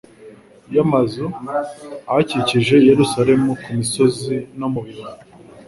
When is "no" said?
4.59-4.67